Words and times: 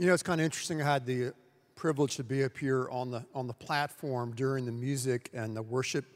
You 0.00 0.06
know, 0.06 0.14
it's 0.14 0.22
kind 0.22 0.40
of 0.40 0.46
interesting. 0.46 0.80
I 0.80 0.90
had 0.90 1.04
the 1.04 1.34
privilege 1.76 2.16
to 2.16 2.24
be 2.24 2.42
up 2.42 2.56
here 2.56 2.88
on 2.88 3.10
the 3.10 3.22
on 3.34 3.46
the 3.46 3.52
platform 3.52 4.32
during 4.34 4.64
the 4.64 4.72
music 4.72 5.28
and 5.34 5.54
the 5.54 5.60
worship 5.60 6.06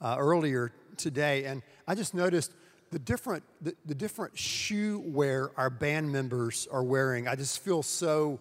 uh, 0.00 0.16
earlier 0.18 0.72
today, 0.96 1.44
and 1.44 1.62
I 1.86 1.94
just 1.94 2.14
noticed 2.14 2.50
the 2.90 2.98
different 2.98 3.44
the, 3.60 3.76
the 3.86 3.94
different 3.94 4.36
shoe 4.36 5.00
wear 5.06 5.52
our 5.56 5.70
band 5.70 6.10
members 6.10 6.66
are 6.72 6.82
wearing. 6.82 7.28
I 7.28 7.36
just 7.36 7.60
feel 7.60 7.84
so 7.84 8.40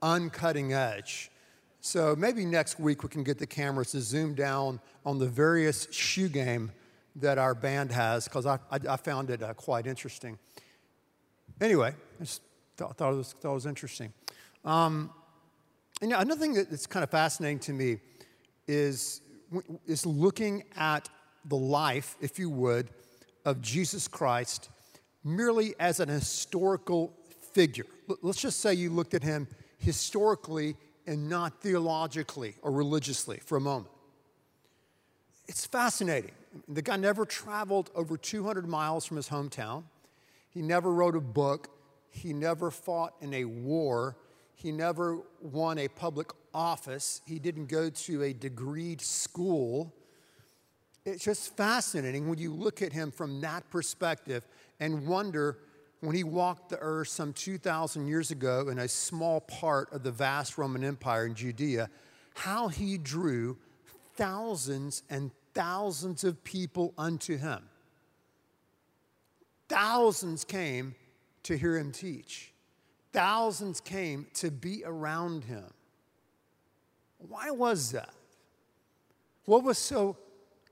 uncutting 0.00 0.70
edge. 0.70 1.32
So 1.80 2.14
maybe 2.14 2.44
next 2.44 2.78
week 2.78 3.02
we 3.02 3.08
can 3.08 3.24
get 3.24 3.38
the 3.38 3.48
cameras 3.48 3.90
to 3.90 4.00
zoom 4.00 4.34
down 4.34 4.78
on 5.04 5.18
the 5.18 5.26
various 5.26 5.88
shoe 5.90 6.28
game 6.28 6.70
that 7.16 7.36
our 7.36 7.56
band 7.56 7.90
has 7.90 8.28
because 8.28 8.46
I, 8.46 8.60
I, 8.70 8.78
I, 8.90 8.96
found 8.96 9.28
it 9.30 9.42
uh, 9.42 9.54
quite 9.54 9.88
interesting. 9.88 10.38
Anyway, 11.60 11.92
I 12.20 12.22
just 12.22 12.42
thought, 12.76 12.96
thought, 12.96 13.12
it, 13.12 13.16
was, 13.16 13.32
thought 13.32 13.50
it 13.50 13.54
was 13.54 13.66
interesting. 13.66 14.12
Um, 14.66 15.10
and 16.02 16.12
another 16.12 16.40
thing 16.40 16.54
that's 16.54 16.86
kind 16.86 17.02
of 17.04 17.10
fascinating 17.10 17.60
to 17.60 17.72
me 17.72 17.98
is, 18.66 19.22
is 19.86 20.04
looking 20.04 20.64
at 20.76 21.08
the 21.46 21.56
life, 21.56 22.16
if 22.20 22.38
you 22.38 22.50
would, 22.50 22.90
of 23.44 23.62
Jesus 23.62 24.08
Christ 24.08 24.68
merely 25.22 25.74
as 25.80 26.00
an 26.00 26.08
historical 26.08 27.12
figure. 27.52 27.86
Let's 28.22 28.40
just 28.40 28.60
say 28.60 28.74
you 28.74 28.90
looked 28.90 29.14
at 29.14 29.22
him 29.22 29.48
historically 29.78 30.76
and 31.06 31.28
not 31.28 31.60
theologically 31.62 32.54
or 32.62 32.72
religiously 32.72 33.40
for 33.44 33.56
a 33.56 33.60
moment. 33.60 33.90
It's 35.48 35.64
fascinating. 35.64 36.32
The 36.68 36.82
guy 36.82 36.96
never 36.96 37.24
traveled 37.24 37.90
over 37.94 38.16
200 38.16 38.68
miles 38.68 39.04
from 39.04 39.16
his 39.16 39.28
hometown. 39.28 39.84
He 40.50 40.60
never 40.60 40.92
wrote 40.92 41.14
a 41.14 41.20
book. 41.20 41.68
He 42.10 42.32
never 42.32 42.70
fought 42.70 43.14
in 43.20 43.32
a 43.34 43.44
war. 43.44 44.16
He 44.56 44.72
never 44.72 45.20
won 45.40 45.78
a 45.78 45.86
public 45.86 46.30
office. 46.54 47.20
He 47.26 47.38
didn't 47.38 47.66
go 47.66 47.90
to 47.90 48.22
a 48.22 48.32
degreed 48.32 49.02
school. 49.02 49.94
It's 51.04 51.22
just 51.22 51.56
fascinating 51.56 52.28
when 52.28 52.38
you 52.38 52.52
look 52.52 52.80
at 52.80 52.92
him 52.92 53.10
from 53.10 53.42
that 53.42 53.68
perspective 53.70 54.48
and 54.80 55.06
wonder 55.06 55.58
when 56.00 56.16
he 56.16 56.24
walked 56.24 56.70
the 56.70 56.78
earth 56.78 57.08
some 57.08 57.34
2,000 57.34 58.08
years 58.08 58.30
ago 58.30 58.68
in 58.70 58.78
a 58.78 58.88
small 58.88 59.42
part 59.42 59.92
of 59.92 60.02
the 60.02 60.10
vast 60.10 60.56
Roman 60.56 60.82
Empire 60.84 61.26
in 61.26 61.34
Judea, 61.34 61.90
how 62.34 62.68
he 62.68 62.96
drew 62.96 63.58
thousands 64.16 65.02
and 65.10 65.30
thousands 65.52 66.24
of 66.24 66.42
people 66.44 66.94
unto 66.96 67.36
him. 67.36 67.68
Thousands 69.68 70.44
came 70.44 70.94
to 71.42 71.56
hear 71.58 71.76
him 71.76 71.92
teach. 71.92 72.52
Thousands 73.16 73.80
came 73.80 74.26
to 74.34 74.50
be 74.50 74.82
around 74.84 75.44
him. 75.44 75.64
Why 77.16 77.50
was 77.50 77.92
that? 77.92 78.12
What 79.46 79.64
was 79.64 79.78
so 79.78 80.18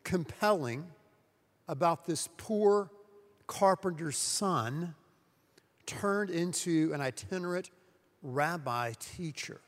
compelling 0.03 0.85
about 1.69 2.05
this 2.05 2.29
poor 2.37 2.91
carpenter's 3.47 4.19
son 4.19 4.95
turned 5.87 6.29
into 6.29 6.93
an 6.93 7.01
itinerant 7.01 7.71
rabbi 8.23 8.93
teacher? 9.01 9.63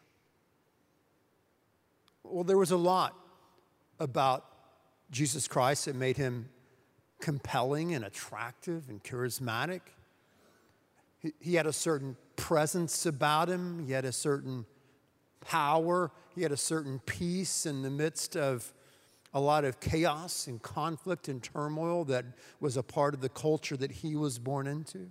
Well, 2.24 2.44
there 2.44 2.58
was 2.58 2.72
a 2.72 2.77
lot 2.77 3.16
about 3.98 4.44
Jesus 5.10 5.48
Christ 5.48 5.86
that 5.86 5.97
made 5.97 6.19
him 6.19 6.50
compelling 7.22 7.94
and 7.94 8.04
attractive 8.04 8.91
and 8.91 9.02
charismatic. 9.02 9.80
He, 11.41 11.55
had 11.55 11.67
a 11.67 11.72
certain 11.72 12.17
presence 12.36 13.06
about 13.06 13.48
him, 13.48 13.84
he 13.84 13.92
had 13.92 14.05
a 14.05 14.12
certain 14.12 14.64
power, 15.41 16.12
he 16.34 16.42
had 16.42 16.53
a 16.53 16.56
certain 16.56 17.00
peace 17.00 17.67
in 17.67 17.83
the 17.83 17.91
midst 17.91 18.36
of 18.36 18.72
a 19.34 19.41
lot 19.41 19.64
of 19.64 19.81
chaos 19.81 20.47
and 20.47 20.62
conflict 20.62 21.28
and 21.28 21.42
turmoil 21.42 22.05
that 22.05 22.25
was 22.60 22.76
a 22.76 22.82
part 22.82 23.12
of 23.12 23.21
the 23.21 23.28
culture 23.28 23.76
that 23.76 23.91
he 23.91 24.16
was 24.16 24.38
born 24.38 24.66
into. 24.66 25.10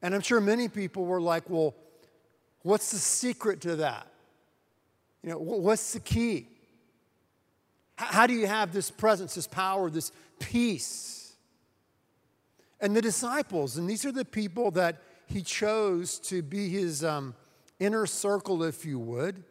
And 0.00 0.14
I'm 0.14 0.20
sure 0.20 0.40
many 0.40 0.68
people 0.68 1.04
were 1.04 1.20
like, 1.20 1.48
well, 1.50 1.74
what's 2.62 2.90
the 2.92 2.98
secret 2.98 3.60
to 3.62 3.76
that? 3.76 4.06
You 5.22 5.30
know, 5.30 5.38
what's 5.38 5.92
the 5.92 6.00
key? 6.00 6.48
How 7.96 8.28
do 8.28 8.34
you 8.34 8.46
have 8.46 8.72
this 8.72 8.90
presence, 8.90 9.34
this 9.34 9.48
power, 9.48 9.90
this 9.90 10.12
peace? 10.38 11.17
And 12.80 12.94
the 12.94 13.02
disciples, 13.02 13.76
and 13.76 13.88
these 13.88 14.04
are 14.04 14.12
the 14.12 14.24
people 14.24 14.70
that 14.72 15.02
he 15.26 15.42
chose 15.42 16.18
to 16.20 16.42
be 16.42 16.68
his 16.68 17.04
um, 17.04 17.34
inner 17.80 18.06
circle, 18.06 18.62
if 18.62 18.84
you 18.84 18.98
would, 18.98 19.42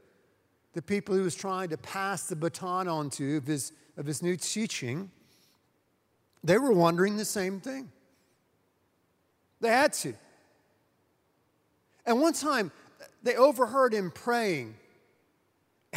the 0.74 0.82
people 0.82 1.16
he 1.16 1.22
was 1.22 1.36
trying 1.36 1.70
to 1.70 1.78
pass 1.78 2.28
the 2.28 2.36
baton 2.36 2.88
on 2.88 3.10
to 3.12 3.38
of 3.38 3.48
his, 3.48 3.74
of 3.98 4.06
his 4.06 4.22
new 4.22 4.36
teaching, 4.36 5.12
they 6.44 6.58
were 6.58 6.72
wondering 6.72 7.18
the 7.18 7.26
same 7.26 7.60
thing. 7.60 7.92
They 9.60 9.70
had 9.70 9.94
to. 9.94 10.14
And 12.06 12.22
one 12.22 12.34
time, 12.34 12.72
they 13.24 13.36
overheard 13.36 13.94
him 13.94 14.12
praying. 14.12 14.76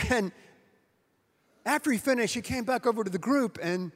And 0.09 0.33
after 1.65 1.93
he 1.93 1.99
finished, 1.99 2.35
he 2.35 2.41
came 2.41 2.65
back 2.65 2.87
over 2.87 3.05
to 3.05 3.11
the 3.11 3.19
group 3.19 3.59
and 3.63 3.93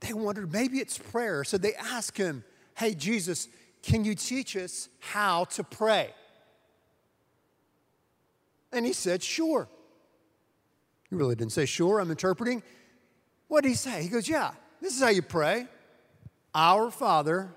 they 0.00 0.12
wondered 0.12 0.52
maybe 0.52 0.78
it's 0.78 0.98
prayer. 0.98 1.44
So 1.44 1.58
they 1.58 1.74
asked 1.74 2.16
him, 2.16 2.44
Hey, 2.76 2.94
Jesus, 2.94 3.48
can 3.82 4.04
you 4.04 4.14
teach 4.14 4.56
us 4.56 4.88
how 5.00 5.44
to 5.44 5.64
pray? 5.64 6.10
And 8.72 8.84
he 8.86 8.92
said, 8.92 9.22
Sure. 9.22 9.68
He 11.10 11.16
really 11.16 11.34
didn't 11.34 11.52
say, 11.52 11.66
Sure, 11.66 12.00
I'm 12.00 12.10
interpreting. 12.10 12.62
What 13.48 13.62
did 13.62 13.70
he 13.70 13.74
say? 13.74 14.02
He 14.02 14.08
goes, 14.08 14.28
Yeah, 14.28 14.52
this 14.80 14.94
is 14.94 15.02
how 15.02 15.08
you 15.08 15.22
pray 15.22 15.66
Our 16.54 16.90
Father, 16.90 17.50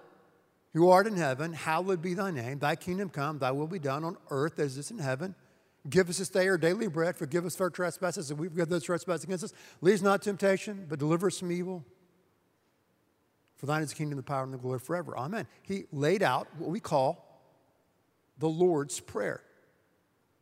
who 0.74 0.90
art 0.90 1.06
in 1.06 1.16
heaven, 1.16 1.54
hallowed 1.54 2.02
be 2.02 2.14
thy 2.14 2.32
name. 2.32 2.60
Thy 2.60 2.76
kingdom 2.76 3.10
come, 3.10 3.40
thy 3.40 3.52
will 3.52 3.68
be 3.68 3.80
done 3.80 4.04
on 4.04 4.18
earth 4.30 4.60
as 4.60 4.78
it 4.78 4.82
is 4.82 4.92
in 4.92 5.00
heaven. 5.00 5.36
Give 5.90 6.10
us 6.10 6.20
this 6.20 6.30
day 6.30 6.48
our 6.48 6.60
daily 6.60 6.88
bread. 6.88 7.18
Forgive 7.18 7.46
us 7.46 7.60
our 7.60 7.70
trespasses, 7.70 8.30
and 8.30 8.40
we 8.40 8.48
forgive 8.48 8.70
those 8.70 8.84
trespasses 8.84 9.24
against 9.24 9.44
us. 9.44 9.54
Lead 9.82 9.96
us 9.96 10.02
not 10.02 10.22
temptation, 10.22 10.86
but 10.88 11.00
deliver 11.00 11.28
us 11.28 11.40
from 11.40 11.52
evil. 11.52 11.84
For 13.62 13.68
thine 13.68 13.84
is 13.84 13.90
the 13.90 13.96
kingdom, 13.96 14.18
the 14.18 14.24
power, 14.24 14.44
and 14.44 14.52
the 14.52 14.58
glory 14.58 14.80
forever. 14.80 15.16
Amen. 15.16 15.46
He 15.62 15.86
laid 15.94 16.24
out 16.24 16.48
what 16.58 16.72
we 16.72 16.80
call 16.80 17.46
the 18.40 18.50
Lord's 18.50 19.00
Prayer. 19.00 19.44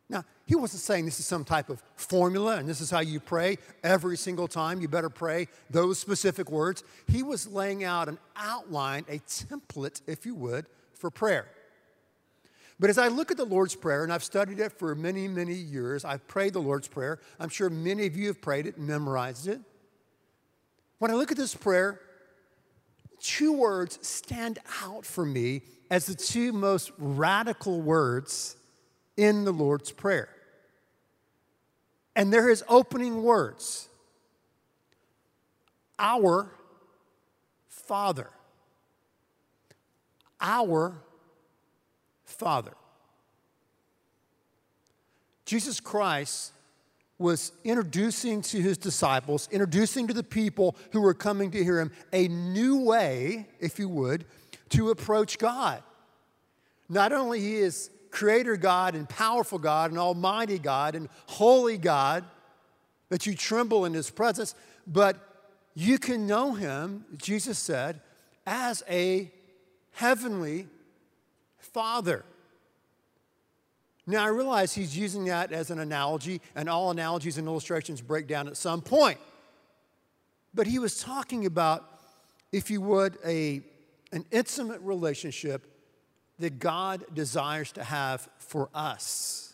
Now, 0.07 0.23
he 0.45 0.55
wasn't 0.55 0.81
saying 0.81 1.03
this 1.03 1.19
is 1.19 1.25
some 1.25 1.43
type 1.43 1.69
of 1.69 1.83
formula 1.97 2.55
and 2.55 2.67
this 2.67 2.79
is 2.79 2.89
how 2.89 3.01
you 3.01 3.19
pray 3.19 3.57
every 3.83 4.15
single 4.15 4.47
time. 4.47 4.79
You 4.79 4.87
better 4.87 5.09
pray 5.09 5.49
those 5.69 5.99
specific 5.99 6.49
words. 6.49 6.81
He 7.07 7.21
was 7.21 7.45
laying 7.45 7.83
out 7.83 8.07
an 8.07 8.17
outline, 8.37 9.03
a 9.09 9.19
template, 9.19 10.01
if 10.07 10.25
you 10.25 10.33
would, 10.35 10.65
for 10.93 11.11
prayer. 11.11 11.49
But 12.79 12.89
as 12.89 12.97
I 12.97 13.09
look 13.09 13.31
at 13.31 13.37
the 13.37 13.45
Lord's 13.45 13.75
Prayer, 13.75 14.05
and 14.05 14.13
I've 14.13 14.23
studied 14.23 14.61
it 14.61 14.71
for 14.71 14.95
many, 14.95 15.27
many 15.27 15.53
years, 15.53 16.05
I've 16.05 16.25
prayed 16.29 16.53
the 16.53 16.61
Lord's 16.61 16.87
Prayer. 16.87 17.19
I'm 17.37 17.49
sure 17.49 17.69
many 17.69 18.05
of 18.05 18.15
you 18.15 18.27
have 18.27 18.41
prayed 18.41 18.65
it 18.65 18.79
memorized 18.79 19.49
it. 19.49 19.59
When 20.99 21.11
I 21.11 21.15
look 21.15 21.31
at 21.31 21.37
this 21.37 21.53
prayer, 21.53 21.99
two 23.19 23.53
words 23.53 23.99
stand 24.01 24.59
out 24.83 25.05
for 25.05 25.25
me 25.25 25.61
as 25.89 26.05
the 26.05 26.15
two 26.15 26.51
most 26.53 26.91
radical 26.97 27.81
words 27.81 28.55
in 29.17 29.45
the 29.45 29.51
Lord's 29.51 29.91
Prayer. 29.91 30.29
And 32.15 32.33
they're 32.33 32.49
his 32.49 32.63
opening 32.67 33.23
words 33.23 33.87
Our 35.97 36.51
Father. 37.67 38.29
Our 40.41 41.01
Father. 42.23 42.73
Jesus 45.45 45.79
Christ 45.79 46.53
was 47.19 47.51
introducing 47.65 48.41
to 48.41 48.61
his 48.61 48.77
disciples, 48.77 49.49
introducing 49.51 50.07
to 50.07 50.13
the 50.13 50.23
people 50.23 50.75
who 50.91 51.01
were 51.01 51.13
coming 51.13 51.51
to 51.51 51.63
hear 51.63 51.79
him, 51.79 51.91
a 52.13 52.29
new 52.29 52.77
way, 52.77 53.47
if 53.59 53.77
you 53.77 53.89
would, 53.89 54.25
to 54.69 54.89
approach 54.89 55.37
God. 55.37 55.83
Not 56.87 57.11
only 57.11 57.41
he 57.41 57.57
is 57.57 57.91
creator 58.09 58.55
God 58.55 58.95
and 58.95 59.07
powerful 59.07 59.59
God 59.59 59.91
and 59.91 59.99
almighty 59.99 60.57
God 60.57 60.95
and 60.95 61.09
holy 61.27 61.77
God, 61.77 62.23
that 63.09 63.25
you 63.25 63.35
tremble 63.35 63.85
in 63.85 63.93
his 63.93 64.09
presence, 64.09 64.55
but 64.87 65.17
you 65.75 65.97
can 65.97 66.25
know 66.25 66.53
him, 66.53 67.05
Jesus 67.17 67.59
said, 67.59 68.01
as 68.45 68.81
a 68.89 69.31
heavenly 69.91 70.67
Father. 71.57 72.23
Now, 74.09 74.25
I 74.25 74.29
realize 74.29 74.73
he's 74.73 74.97
using 74.97 75.25
that 75.25 75.51
as 75.51 75.69
an 75.69 75.77
analogy, 75.77 76.41
and 76.55 76.67
all 76.67 76.89
analogies 76.89 77.37
and 77.37 77.47
illustrations 77.47 78.01
break 78.01 78.25
down 78.25 78.47
at 78.47 78.57
some 78.57 78.81
point. 78.81 79.19
But 80.51 80.65
he 80.65 80.79
was 80.79 80.99
talking 80.99 81.45
about, 81.45 81.85
if 82.51 82.71
you 82.71 82.81
would, 82.81 83.19
a, 83.23 83.61
an 84.11 84.25
intimate 84.31 84.81
relationship 84.81 85.63
that 86.39 86.57
God 86.57 87.05
desires 87.13 87.71
to 87.73 87.83
have 87.83 88.27
for 88.39 88.69
us. 88.73 89.53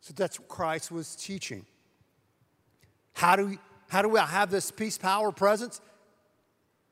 So 0.00 0.14
that's 0.14 0.38
what 0.38 0.48
Christ 0.48 0.92
was 0.92 1.16
teaching. 1.16 1.66
How 3.14 3.34
do 3.34 3.46
we, 3.46 3.58
how 3.88 4.02
do 4.02 4.08
we 4.08 4.20
have 4.20 4.52
this 4.52 4.70
peace, 4.70 4.96
power, 4.98 5.32
presence? 5.32 5.80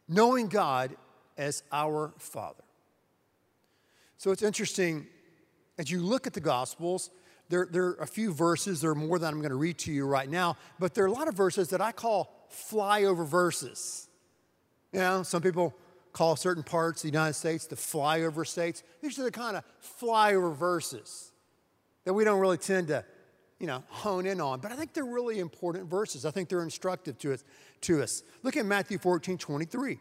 Knowing 0.08 0.48
God 0.48 0.96
as 1.38 1.62
our 1.70 2.12
Father. 2.18 2.64
So 4.22 4.30
it's 4.30 4.44
interesting 4.44 5.08
as 5.78 5.90
you 5.90 6.00
look 6.00 6.28
at 6.28 6.32
the 6.32 6.40
Gospels, 6.40 7.10
there, 7.48 7.66
there 7.68 7.86
are 7.86 7.94
a 7.94 8.06
few 8.06 8.32
verses, 8.32 8.80
there 8.80 8.92
are 8.92 8.94
more 8.94 9.18
than 9.18 9.34
I'm 9.34 9.40
going 9.40 9.50
to 9.50 9.56
read 9.56 9.78
to 9.78 9.90
you 9.90 10.06
right 10.06 10.30
now, 10.30 10.56
but 10.78 10.94
there 10.94 11.02
are 11.02 11.08
a 11.08 11.12
lot 11.12 11.26
of 11.26 11.34
verses 11.34 11.70
that 11.70 11.80
I 11.80 11.90
call 11.90 12.46
flyover 12.48 13.26
verses. 13.26 14.06
You 14.92 15.00
know, 15.00 15.24
some 15.24 15.42
people 15.42 15.74
call 16.12 16.36
certain 16.36 16.62
parts 16.62 17.02
of 17.02 17.10
the 17.10 17.18
United 17.18 17.32
States 17.32 17.66
the 17.66 17.74
flyover 17.74 18.46
states. 18.46 18.84
These 19.02 19.18
are 19.18 19.24
the 19.24 19.32
kind 19.32 19.56
of 19.56 19.64
flyover 20.00 20.54
verses 20.54 21.32
that 22.04 22.12
we 22.12 22.22
don't 22.22 22.38
really 22.38 22.58
tend 22.58 22.86
to, 22.88 23.04
you 23.58 23.66
know, 23.66 23.82
hone 23.88 24.26
in 24.26 24.40
on. 24.40 24.60
But 24.60 24.70
I 24.70 24.76
think 24.76 24.92
they're 24.92 25.04
really 25.04 25.40
important 25.40 25.90
verses. 25.90 26.24
I 26.24 26.30
think 26.30 26.48
they're 26.48 26.62
instructive 26.62 27.18
to 27.18 27.32
us. 27.32 27.42
To 27.80 28.00
us. 28.00 28.22
Look 28.44 28.56
at 28.56 28.66
Matthew 28.66 28.98
14, 28.98 29.36
23. 29.36 29.98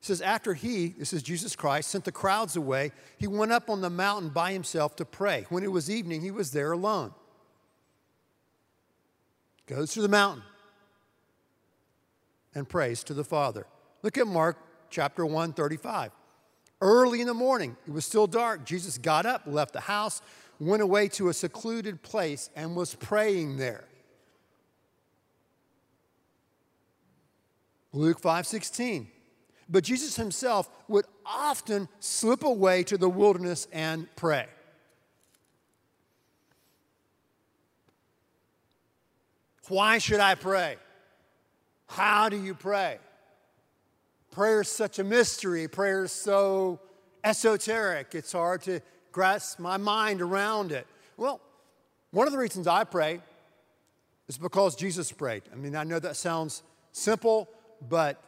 It 0.00 0.06
says, 0.06 0.22
After 0.22 0.54
he, 0.54 0.88
this 0.88 1.12
is 1.12 1.22
Jesus 1.22 1.54
Christ, 1.54 1.90
sent 1.90 2.04
the 2.04 2.12
crowds 2.12 2.56
away, 2.56 2.92
he 3.18 3.26
went 3.26 3.52
up 3.52 3.68
on 3.68 3.82
the 3.82 3.90
mountain 3.90 4.30
by 4.30 4.52
himself 4.52 4.96
to 4.96 5.04
pray. 5.04 5.44
When 5.50 5.62
it 5.62 5.70
was 5.70 5.90
evening, 5.90 6.22
he 6.22 6.30
was 6.30 6.52
there 6.52 6.72
alone. 6.72 7.12
Goes 9.66 9.92
to 9.92 10.02
the 10.02 10.08
mountain 10.08 10.42
and 12.54 12.68
prays 12.68 13.04
to 13.04 13.14
the 13.14 13.24
Father. 13.24 13.66
Look 14.02 14.16
at 14.16 14.26
Mark 14.26 14.56
chapter 14.88 15.24
1, 15.26 15.52
35. 15.52 16.12
Early 16.80 17.20
in 17.20 17.26
the 17.26 17.34
morning, 17.34 17.76
it 17.86 17.92
was 17.92 18.06
still 18.06 18.26
dark. 18.26 18.64
Jesus 18.64 18.96
got 18.96 19.26
up, 19.26 19.42
left 19.46 19.74
the 19.74 19.80
house, 19.80 20.22
went 20.58 20.82
away 20.82 21.08
to 21.08 21.28
a 21.28 21.34
secluded 21.34 22.02
place, 22.02 22.48
and 22.56 22.74
was 22.74 22.94
praying 22.94 23.58
there. 23.58 23.84
Luke 27.92 28.20
5:16. 28.20 29.08
But 29.70 29.84
Jesus 29.84 30.16
himself 30.16 30.68
would 30.88 31.06
often 31.24 31.88
slip 32.00 32.42
away 32.42 32.82
to 32.84 32.98
the 32.98 33.08
wilderness 33.08 33.68
and 33.72 34.08
pray. 34.16 34.46
Why 39.68 39.98
should 39.98 40.18
I 40.18 40.34
pray? 40.34 40.76
How 41.86 42.28
do 42.28 42.42
you 42.42 42.54
pray? 42.54 42.98
Prayer 44.32 44.62
is 44.62 44.68
such 44.68 44.98
a 44.98 45.04
mystery. 45.04 45.68
Prayer 45.68 46.04
is 46.04 46.12
so 46.12 46.80
esoteric. 47.22 48.14
It's 48.14 48.32
hard 48.32 48.62
to 48.62 48.80
grasp 49.12 49.60
my 49.60 49.76
mind 49.76 50.20
around 50.20 50.72
it. 50.72 50.88
Well, 51.16 51.40
one 52.10 52.26
of 52.26 52.32
the 52.32 52.38
reasons 52.38 52.66
I 52.66 52.82
pray 52.82 53.20
is 54.26 54.36
because 54.38 54.74
Jesus 54.74 55.12
prayed. 55.12 55.42
I 55.52 55.56
mean, 55.56 55.76
I 55.76 55.84
know 55.84 56.00
that 56.00 56.16
sounds 56.16 56.64
simple, 56.90 57.48
but 57.88 58.20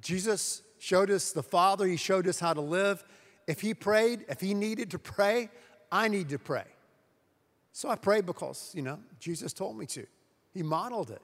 Jesus 0.00 0.62
showed 0.86 1.10
us 1.10 1.32
the 1.32 1.42
Father, 1.42 1.84
He 1.84 1.96
showed 1.96 2.28
us 2.28 2.38
how 2.38 2.54
to 2.54 2.60
live. 2.60 3.02
If 3.48 3.60
He 3.60 3.74
prayed, 3.74 4.24
if 4.28 4.40
He 4.40 4.54
needed 4.54 4.92
to 4.92 5.00
pray, 5.00 5.50
I 5.90 6.06
need 6.06 6.28
to 6.28 6.38
pray. 6.38 6.62
So 7.72 7.88
I 7.88 7.96
pray 7.96 8.20
because, 8.20 8.70
you 8.72 8.82
know, 8.82 9.00
Jesus 9.18 9.52
told 9.52 9.76
me 9.76 9.86
to. 9.86 10.06
He 10.54 10.62
modeled 10.62 11.10
it. 11.10 11.20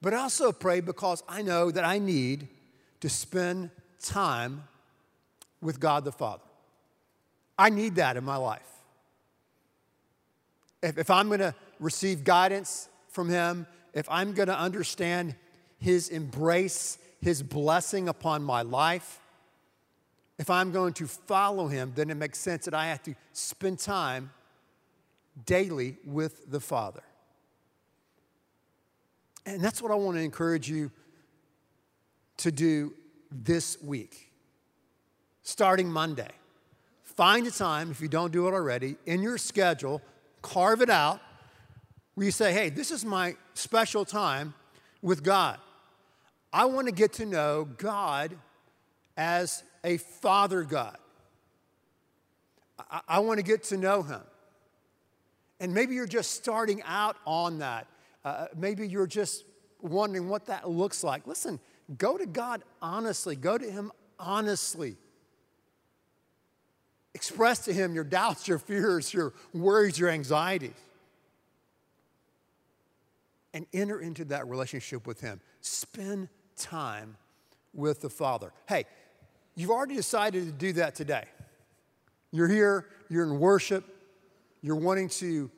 But 0.00 0.12
I 0.12 0.18
also 0.18 0.50
pray 0.50 0.80
because 0.80 1.22
I 1.28 1.42
know 1.42 1.70
that 1.70 1.84
I 1.84 2.00
need 2.00 2.48
to 2.98 3.08
spend 3.08 3.70
time 4.02 4.64
with 5.60 5.78
God 5.78 6.04
the 6.04 6.10
Father. 6.10 6.42
I 7.56 7.70
need 7.70 7.94
that 7.94 8.16
in 8.16 8.24
my 8.24 8.36
life. 8.36 8.68
If, 10.82 10.98
if 10.98 11.10
I'm 11.10 11.28
going 11.28 11.38
to 11.38 11.54
receive 11.78 12.24
guidance 12.24 12.88
from 13.06 13.28
Him, 13.28 13.68
if 13.94 14.08
I'm 14.10 14.32
going 14.32 14.48
to 14.48 14.58
understand 14.58 15.36
His 15.78 16.08
embrace, 16.08 16.98
His 17.22 17.42
blessing 17.42 18.08
upon 18.08 18.42
my 18.42 18.62
life, 18.62 19.20
if 20.38 20.50
I'm 20.50 20.72
going 20.72 20.92
to 20.94 21.06
follow 21.06 21.68
Him, 21.68 21.92
then 21.94 22.10
it 22.10 22.16
makes 22.16 22.38
sense 22.38 22.64
that 22.64 22.74
I 22.74 22.88
have 22.88 23.02
to 23.04 23.14
spend 23.32 23.78
time 23.78 24.30
daily 25.46 25.96
with 26.04 26.50
the 26.50 26.60
Father. 26.60 27.02
And 29.46 29.62
that's 29.62 29.80
what 29.80 29.92
I 29.92 29.94
want 29.94 30.16
to 30.16 30.22
encourage 30.22 30.68
you 30.68 30.90
to 32.38 32.50
do 32.50 32.92
this 33.30 33.80
week, 33.82 34.32
starting 35.42 35.90
Monday. 35.90 36.30
Find 37.02 37.46
a 37.46 37.50
time, 37.50 37.90
if 37.90 38.00
you 38.00 38.08
don't 38.08 38.32
do 38.32 38.48
it 38.48 38.52
already, 38.52 38.96
in 39.06 39.22
your 39.22 39.38
schedule, 39.38 40.02
carve 40.40 40.82
it 40.82 40.90
out, 40.90 41.20
where 42.14 42.24
you 42.24 42.30
say, 42.30 42.52
hey, 42.52 42.68
this 42.68 42.90
is 42.90 43.04
my 43.04 43.36
special 43.54 44.04
time 44.04 44.54
with 45.02 45.22
God. 45.22 45.58
I 46.52 46.66
want 46.66 46.88
to 46.88 46.92
get 46.92 47.14
to 47.14 47.26
know 47.26 47.68
God 47.78 48.36
as 49.16 49.62
a 49.84 49.96
Father 49.96 50.62
God. 50.62 50.98
I, 52.90 53.00
I 53.08 53.18
want 53.20 53.38
to 53.38 53.44
get 53.44 53.64
to 53.64 53.76
know 53.76 54.02
Him. 54.02 54.20
And 55.60 55.72
maybe 55.72 55.94
you're 55.94 56.06
just 56.06 56.32
starting 56.32 56.82
out 56.84 57.16
on 57.26 57.58
that. 57.58 57.86
Uh, 58.24 58.46
maybe 58.56 58.86
you're 58.86 59.06
just 59.06 59.44
wondering 59.80 60.28
what 60.28 60.46
that 60.46 60.68
looks 60.68 61.02
like. 61.02 61.26
Listen, 61.26 61.58
Go 61.98 62.16
to 62.16 62.26
God 62.26 62.62
honestly, 62.80 63.36
go 63.36 63.58
to 63.58 63.70
Him 63.70 63.92
honestly. 64.18 64.96
Express 67.14 67.64
to 67.66 67.72
Him 67.72 67.94
your 67.94 68.04
doubts, 68.04 68.48
your 68.48 68.58
fears, 68.58 69.12
your 69.12 69.34
worries, 69.52 69.98
your 69.98 70.08
anxieties. 70.08 70.72
And 73.54 73.66
enter 73.74 74.00
into 74.00 74.24
that 74.26 74.48
relationship 74.48 75.06
with 75.06 75.20
Him. 75.20 75.40
Spend 75.60 76.28
time 76.56 77.16
with 77.74 78.00
the 78.00 78.10
Father. 78.10 78.52
Hey, 78.68 78.84
you've 79.54 79.70
already 79.70 79.96
decided 79.96 80.46
to 80.46 80.52
do 80.52 80.72
that 80.74 80.94
today. 80.94 81.24
You're 82.30 82.48
here, 82.48 82.86
you're 83.08 83.24
in 83.24 83.38
worship, 83.38 83.84
you're 84.62 84.76
wanting 84.76 85.08
to 85.10 85.50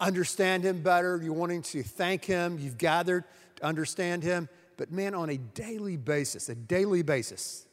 understand 0.00 0.64
Him 0.64 0.82
better, 0.82 1.20
you're 1.22 1.32
wanting 1.32 1.62
to 1.62 1.82
thank 1.82 2.24
Him, 2.24 2.58
you've 2.58 2.78
gathered 2.78 3.24
to 3.56 3.64
understand 3.64 4.22
Him. 4.22 4.48
But 4.76 4.90
man, 4.92 5.14
on 5.14 5.28
a 5.28 5.36
daily 5.36 5.96
basis, 5.96 6.48
a 6.48 6.54
daily 6.54 7.02
basis, 7.02 7.66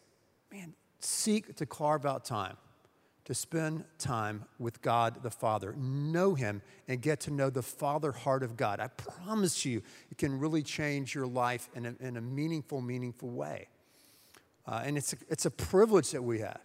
man, 0.52 0.74
seek 1.00 1.56
to 1.58 1.66
carve 1.66 2.06
out 2.06 2.26
time 2.26 2.58
to 3.26 3.34
spend 3.34 3.84
time 3.98 4.46
with 4.60 4.82
God 4.82 5.24
the 5.24 5.32
Father. 5.32 5.74
Know 5.74 6.36
Him 6.36 6.62
and 6.88 7.02
get 7.02 7.20
to 7.22 7.32
know 7.32 7.50
the 7.50 7.64
Father 7.64 8.12
heart 8.12 8.44
of 8.44 8.56
God. 8.56 8.80
I 8.80 8.88
promise 8.88 9.66
you, 9.66 9.82
it 10.12 10.18
can 10.18 10.40
really 10.40 10.62
change 10.62 11.16
your 11.16 11.28
life 11.28 11.68
in 11.76 11.86
a, 11.86 11.96
in 12.00 12.18
a 12.18 12.22
meaningful, 12.22 12.82
meaningful 12.82 13.30
way. 13.30 13.68
Uh, 14.68 14.82
and 14.86 14.98
it's 14.98 15.14
a, 15.14 15.18
it's 15.30 15.46
a 15.46 15.52
privilege 15.52 16.12
that 16.12 16.24
we 16.24 16.40
have. 16.40 16.60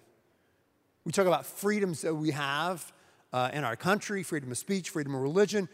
We 1.04 1.12
talk 1.12 1.26
about 1.26 1.46
freedoms 1.46 2.02
that 2.02 2.14
we 2.14 2.30
have 2.30 2.92
uh, 3.32 3.50
in 3.52 3.64
our 3.64 3.76
country 3.76 4.22
freedom 4.22 4.50
of 4.50 4.58
speech, 4.58 4.90
freedom 4.90 5.14
of 5.14 5.22
religion. 5.22 5.68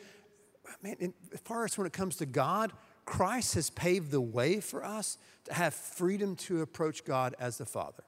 Man, 0.82 1.14
as 1.32 1.40
far 1.40 1.64
as 1.64 1.76
when 1.76 1.86
it 1.86 1.92
comes 1.92 2.16
to 2.16 2.26
God, 2.26 2.72
Christ 3.04 3.54
has 3.54 3.70
paved 3.70 4.10
the 4.10 4.20
way 4.20 4.60
for 4.60 4.84
us 4.84 5.18
to 5.44 5.54
have 5.54 5.74
freedom 5.74 6.36
to 6.36 6.62
approach 6.62 7.04
God 7.04 7.34
as 7.38 7.58
the 7.58 7.66
Father. 7.66 8.02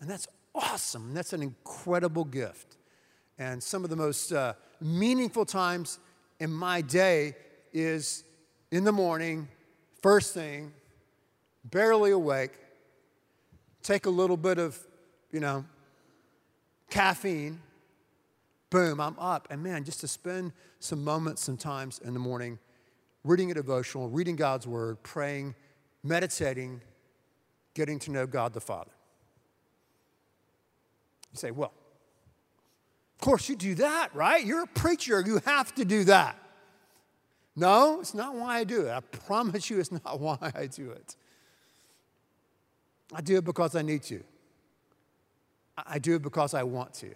And 0.00 0.10
that's 0.10 0.26
awesome. 0.56 1.14
That's 1.14 1.32
an 1.32 1.42
incredible 1.42 2.24
gift. 2.24 2.76
And 3.38 3.62
some 3.62 3.84
of 3.84 3.90
the 3.90 3.96
most 3.96 4.32
uh, 4.32 4.54
meaningful 4.80 5.44
times 5.44 5.98
in 6.40 6.50
my 6.50 6.80
day 6.80 7.36
is 7.72 8.24
in 8.70 8.84
the 8.84 8.92
morning, 8.92 9.48
first 10.02 10.34
thing, 10.34 10.72
barely 11.64 12.12
awake, 12.12 12.52
take 13.82 14.06
a 14.06 14.10
little 14.10 14.36
bit 14.36 14.58
of, 14.58 14.78
you 15.30 15.40
know, 15.40 15.64
caffeine, 16.90 17.60
boom, 18.70 19.00
I'm 19.00 19.18
up. 19.18 19.48
And 19.50 19.62
man, 19.62 19.84
just 19.84 20.00
to 20.00 20.08
spend 20.08 20.52
some 20.80 21.04
moments 21.04 21.42
sometimes 21.42 21.98
in 21.98 22.14
the 22.14 22.20
morning 22.20 22.58
reading 23.24 23.50
a 23.50 23.54
devotional, 23.54 24.08
reading 24.08 24.36
God's 24.36 24.66
word, 24.66 25.02
praying, 25.02 25.54
meditating, 26.02 26.80
getting 27.74 27.98
to 28.00 28.10
know 28.10 28.26
God 28.26 28.52
the 28.54 28.60
Father. 28.60 28.90
You 31.36 31.48
say, 31.48 31.50
well, 31.50 31.72
of 33.14 33.20
course 33.20 33.48
you 33.48 33.56
do 33.56 33.74
that, 33.76 34.14
right? 34.14 34.44
You're 34.44 34.62
a 34.62 34.66
preacher, 34.66 35.20
you 35.20 35.40
have 35.44 35.74
to 35.74 35.84
do 35.84 36.04
that. 36.04 36.38
No, 37.54 38.00
it's 38.00 38.14
not 38.14 38.34
why 38.34 38.58
I 38.58 38.64
do 38.64 38.86
it. 38.86 38.90
I 38.90 39.00
promise 39.00 39.68
you 39.68 39.78
it's 39.78 39.92
not 39.92 40.20
why 40.20 40.38
I 40.54 40.66
do 40.66 40.90
it. 40.90 41.16
I 43.14 43.20
do 43.20 43.36
it 43.36 43.44
because 43.44 43.76
I 43.76 43.82
need 43.82 44.02
to. 44.04 44.22
I 45.86 45.98
do 45.98 46.16
it 46.16 46.22
because 46.22 46.54
I 46.54 46.62
want 46.62 46.94
to. 46.94 47.14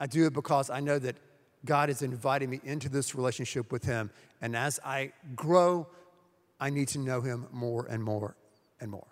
I 0.00 0.06
do 0.06 0.26
it 0.26 0.32
because 0.32 0.70
I 0.70 0.80
know 0.80 0.98
that 0.98 1.16
God 1.64 1.90
is 1.90 2.00
inviting 2.00 2.48
me 2.48 2.60
into 2.64 2.88
this 2.88 3.14
relationship 3.14 3.72
with 3.72 3.84
Him. 3.84 4.10
And 4.40 4.56
as 4.56 4.80
I 4.84 5.12
grow, 5.34 5.86
I 6.58 6.70
need 6.70 6.88
to 6.88 6.98
know 6.98 7.20
Him 7.20 7.46
more 7.52 7.86
and 7.90 8.02
more 8.02 8.36
and 8.80 8.90
more. 8.90 9.06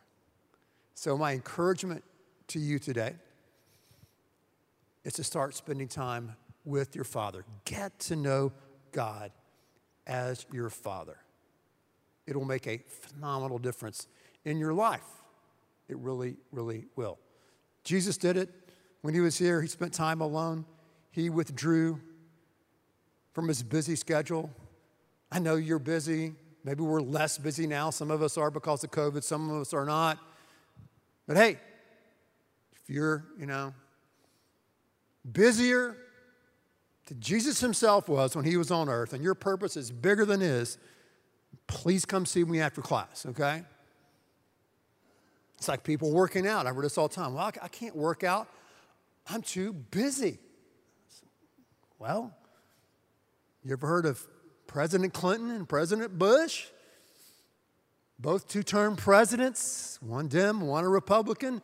So, 0.95 1.19
my 1.19 1.33
encouragement 1.33 2.03
to 2.49 2.59
you 2.59 2.79
today 2.79 3.15
is 5.05 5.13
to 5.15 5.25
start 5.25 5.55
spending 5.55 5.89
time 5.89 6.35
with 6.65 6.95
your 6.95 7.05
Father. 7.05 7.45
Get 7.65 7.99
to 8.01 8.17
know 8.17 8.53
God 8.93 9.31
as 10.07 10.47
your 10.53 10.71
Father. 10.71 11.19
It 12.27 12.37
will 12.37 12.47
make 12.47 12.67
a 12.67 12.79
phenomenal 12.79 13.59
difference 13.59 14.09
in 14.45 14.59
your 14.59 14.73
life. 14.73 15.05
It 15.89 15.99
really, 15.99 16.37
really 16.53 16.87
will. 16.97 17.19
Jesus 17.85 18.17
did 18.17 18.37
it 18.37 18.49
when 19.03 19.13
he 19.13 19.21
was 19.21 19.37
here. 19.37 19.61
He 19.61 19.69
spent 19.69 19.93
time 19.93 20.21
alone, 20.23 20.65
he 21.11 21.29
withdrew 21.29 22.01
from 23.33 23.49
his 23.49 23.63
busy 23.63 23.97
schedule. 23.97 24.51
I 25.31 25.39
know 25.41 25.57
you're 25.57 25.79
busy. 25.79 26.35
Maybe 26.63 26.83
we're 26.83 27.03
less 27.03 27.37
busy 27.37 27.67
now. 27.67 27.91
Some 27.91 28.11
of 28.11 28.23
us 28.23 28.39
are 28.39 28.51
because 28.51 28.85
of 28.85 28.91
COVID, 28.91 29.23
some 29.23 29.51
of 29.51 29.61
us 29.61 29.75
are 29.75 29.85
not. 29.85 30.19
But 31.27 31.37
hey, 31.37 31.59
if 32.73 32.89
you're, 32.89 33.25
you 33.39 33.47
know, 33.47 33.75
busier 35.31 35.97
than 37.07 37.21
Jesus 37.21 37.61
himself 37.61 38.09
was 38.09 38.35
when 38.35 38.45
he 38.45 38.57
was 38.57 38.71
on 38.71 38.89
earth, 38.89 39.13
and 39.13 39.23
your 39.23 39.35
purpose 39.35 39.77
is 39.77 39.91
bigger 39.91 40.25
than 40.25 40.41
his, 40.41 40.79
please 41.67 42.05
come 42.05 42.27
see 42.27 42.45
me 42.45 42.61
after 42.61 42.81
class, 42.81 43.27
okay? 43.27 43.63
It's 45.59 45.69
like 45.69 45.83
people 45.83 46.13
working 46.13 46.47
out. 46.47 46.67
I 46.67 46.73
heard 46.73 46.85
this 46.85 46.99
all 46.99 47.09
the 47.09 47.15
time. 47.15 47.35
Well, 47.35 47.51
I 47.63 47.69
can't 47.69 47.97
work 47.97 48.25
out. 48.25 48.49
I'm 49.27 49.43
too 49.43 49.73
busy. 49.73 50.39
Well, 51.99 52.35
you 53.65 53.73
ever 53.73 53.87
heard 53.87 54.05
of 54.05 54.27
President 54.67 55.15
Clinton 55.15 55.51
and 55.51 55.69
President 55.69 56.19
Bush? 56.19 56.67
Both 58.19 58.47
two 58.49 58.63
term 58.63 58.97
presidents, 58.97 59.99
one 60.03 60.29
Dem, 60.29 60.61
one 60.61 60.85
a 60.85 60.89
Republican. 60.89 61.63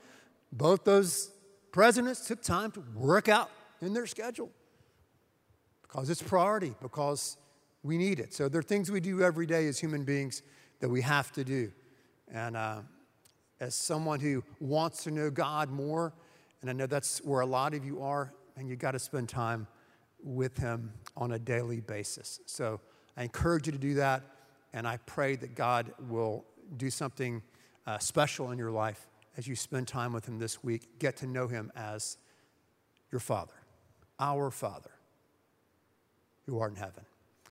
Both 0.53 0.85
those 0.85 1.31
presidents 1.73 2.27
took 2.27 2.43
time 2.43 2.71
to 2.73 2.83
work 2.95 3.29
out 3.29 3.51
in 3.81 3.93
their 3.93 4.07
schedule 4.07 4.51
because 5.83 6.11
it's 6.11 6.23
priority, 6.23 6.75
because 6.81 7.37
we 7.83 7.99
need 7.99 8.21
it. 8.21 8.35
So 8.35 8.49
there 8.49 8.61
are 8.61 8.63
things 8.63 8.91
we 8.91 9.01
do 9.01 9.23
every 9.23 9.47
day 9.47 9.67
as 9.67 9.79
human 9.79 10.05
beings 10.05 10.43
that 10.81 10.89
we 10.89 11.01
have 11.03 11.33
to 11.33 11.45
do. 11.45 11.73
And 12.33 12.57
uh, 12.57 12.81
as 13.59 13.75
someone 13.75 14.21
who 14.21 14.45
wants 14.61 15.05
to 15.05 15.11
know 15.11 15.31
God 15.31 15.71
more, 15.71 16.13
and 16.61 16.71
I 16.71 16.73
know 16.73 16.87
that's 16.87 17.19
where 17.25 17.41
a 17.41 17.47
lot 17.47 17.75
of 17.75 17.85
you 17.85 18.03
are, 18.03 18.33
and 18.57 18.69
you 18.69 18.77
got 18.77 18.93
to 18.93 18.99
spend 18.99 19.29
time 19.29 19.67
with 20.23 20.59
Him 20.59 20.93
on 21.17 21.33
a 21.33 21.39
daily 21.39 21.81
basis. 21.81 22.41
So 22.47 22.81
I 23.17 23.25
encourage 23.25 23.67
you 23.67 23.73
to 23.73 23.79
do 23.79 23.95
that, 23.95 24.23
and 24.73 24.87
I 24.87 24.99
pray 25.07 25.37
that 25.37 25.55
God 25.55 25.93
will 26.09 26.45
do 26.77 26.91
something 26.91 27.43
uh, 27.87 27.99
special 27.99 28.51
in 28.51 28.59
your 28.59 28.71
life 28.71 29.09
as 29.37 29.47
you 29.47 29.57
spend 29.57 29.89
time 29.89 30.13
with 30.13 30.27
Him 30.27 30.39
this 30.39 30.63
week. 30.63 30.99
Get 30.99 31.17
to 31.19 31.27
know 31.27 31.49
Him 31.49 31.73
as 31.75 32.19
your 33.11 33.21
Father, 33.21 33.55
our 34.19 34.51
Father, 34.51 34.91
who 36.47 36.59
art 36.59 36.73
in 36.73 36.77
heaven. 36.77 37.05